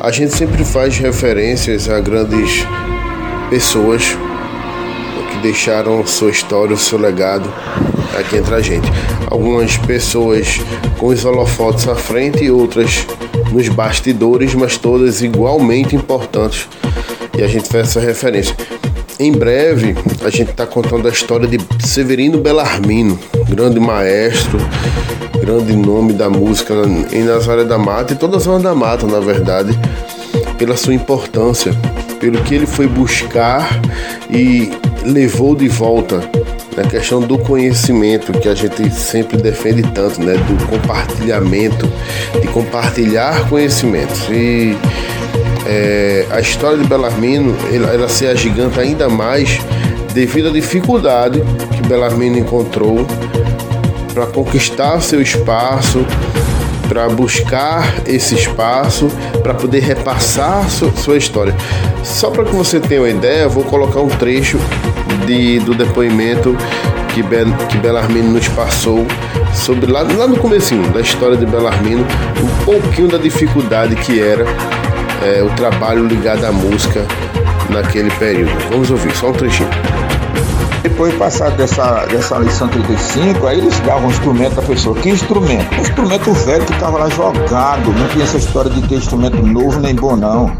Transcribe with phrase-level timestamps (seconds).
[0.00, 2.66] A gente sempre faz referências a grandes
[3.50, 4.02] pessoas
[5.30, 7.52] que deixaram sua história, o seu legado
[8.18, 8.90] aqui entre a gente.
[9.30, 10.58] Algumas pessoas
[10.98, 13.06] com os holofotes à frente e outras
[13.52, 16.66] nos bastidores, mas todas igualmente importantes.
[17.36, 18.56] E a gente faz essa referência.
[19.20, 19.94] Em breve,
[20.24, 23.18] a gente está contando a história de Severino Bellarmino,
[23.50, 24.58] grande maestro,
[25.38, 26.72] grande nome da música
[27.12, 29.78] em Nazaré da Mata e toda a zona da mata, na verdade,
[30.56, 31.70] pela sua importância,
[32.18, 33.68] pelo que ele foi buscar
[34.30, 34.72] e
[35.04, 36.22] levou de volta
[36.74, 41.86] na questão do conhecimento que a gente sempre defende tanto, né, do compartilhamento,
[42.40, 44.22] de compartilhar conhecimentos.
[44.30, 44.74] E
[45.66, 49.60] é, a história de Belarmino, ela, ela se agiganta ainda mais
[50.12, 51.42] devido à dificuldade
[51.74, 53.06] que Belarmino encontrou
[54.12, 56.04] para conquistar seu espaço,
[56.88, 59.08] para buscar esse espaço,
[59.42, 61.54] para poder repassar sua, sua história.
[62.02, 64.58] Só para que você tenha uma ideia, vou colocar um trecho
[65.26, 66.56] de, do depoimento
[67.14, 69.06] que, Be, que Belarmino nos passou
[69.54, 72.04] sobre lá, lá no comecinho da história de Belarmino,
[72.42, 74.44] um pouquinho da dificuldade que era
[75.22, 77.06] é, o trabalho ligado à música
[77.68, 78.52] naquele período.
[78.70, 79.68] Vamos ouvir, só um trechinho.
[80.82, 84.96] Depois passar dessa, dessa lição 35, aí eles davam um instrumento à pessoa.
[84.96, 85.74] Que instrumento?
[85.74, 87.92] Um instrumento velho que estava lá jogado.
[87.92, 90.50] Não tinha essa história de ter instrumento novo nem bom, não.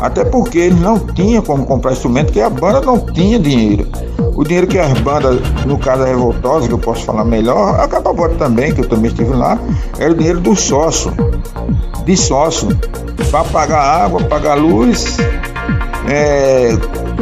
[0.00, 3.88] Até porque eles não tinham como comprar instrumento, porque a banda não tinha dinheiro.
[4.36, 7.88] O dinheiro que as bandas, no caso da Revoltosa, que eu posso falar melhor, a
[7.88, 9.58] Capabota também, que eu também estive lá,
[9.98, 11.12] era o dinheiro do sócio,
[12.06, 12.68] de sócio,
[13.32, 15.16] para pagar água, pagar luz,
[16.08, 16.70] é,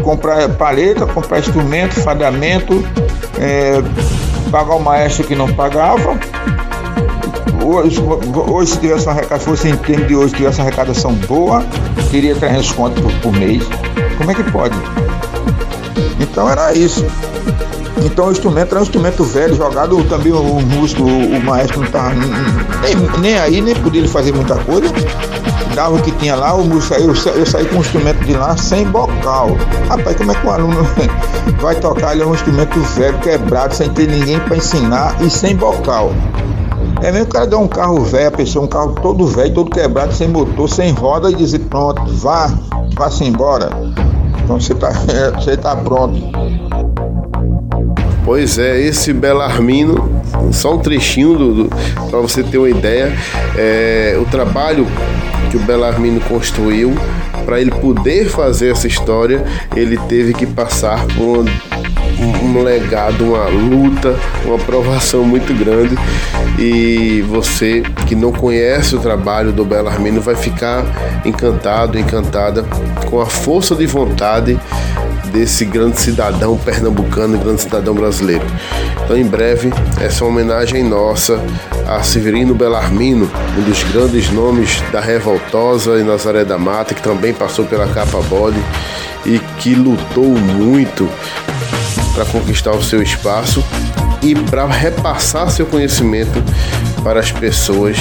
[0.02, 2.84] comprar paleta, comprar instrumento, fadamento,
[3.40, 3.82] é,
[4.50, 6.18] pagar o maestro que não pagava.
[7.64, 7.98] Hoje,
[8.46, 11.64] hoje se tivesse uma arrecadação, fosse em termos de hoje, tivesse uma arrecadação boa,
[12.10, 13.64] teria 300 contos por, por mês.
[14.18, 14.76] Como é que pode?
[16.20, 17.06] Então era isso.
[18.02, 21.80] Então o instrumento era um instrumento velho, jogado também o, o músico, o, o maestro
[21.80, 22.30] não estava nem,
[23.20, 24.92] nem aí, nem podia fazer muita coisa
[25.74, 28.56] dava o que tinha lá, o músico eu, eu saí com um instrumento de lá
[28.56, 29.48] sem bocal.
[29.88, 30.86] Rapaz, como é que o aluno
[31.60, 32.12] vai tocar?
[32.12, 36.12] Ele é um instrumento velho, quebrado, sem ter ninguém para ensinar e sem bocal.
[37.02, 39.70] É mesmo o cara dar um carro velho, a pessoa, um carro todo velho, todo
[39.70, 42.50] quebrado, sem motor, sem roda e dizer, pronto, vá,
[42.96, 43.70] vá-se embora.
[44.42, 44.90] Então você tá,
[45.36, 46.83] você tá pronto.
[48.24, 51.76] Pois é, esse Belarmino, só um trechinho do, do
[52.10, 53.12] para você ter uma ideia,
[53.56, 54.86] é, o trabalho
[55.50, 56.94] que o Belarmino construiu,
[57.44, 59.44] para ele poder fazer essa história,
[59.76, 61.44] ele teve que passar por
[62.42, 65.94] um, legado, uma luta, uma provação muito grande.
[66.58, 70.84] E você que não conhece o trabalho do Belarmino vai ficar
[71.24, 72.64] encantado, encantada
[73.10, 74.58] com a força de vontade
[75.34, 78.44] desse grande cidadão pernambucano e grande cidadão brasileiro.
[79.04, 81.42] Então, em breve, essa homenagem nossa
[81.86, 83.28] a Severino Bellarmino,
[83.58, 88.22] um dos grandes nomes da Revoltosa e Nazaré da Mata, que também passou pela capa
[88.22, 88.62] bode
[89.26, 91.10] e que lutou muito
[92.14, 93.62] para conquistar o seu espaço
[94.22, 96.42] e para repassar seu conhecimento
[97.02, 97.98] para as pessoas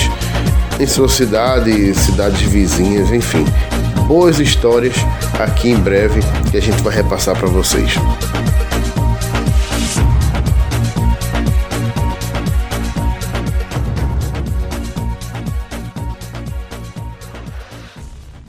[0.79, 3.45] em sua cidade, cidades vizinhas, enfim
[4.03, 4.96] boas histórias
[5.40, 6.19] aqui em breve
[6.52, 7.94] que a gente vai repassar para vocês.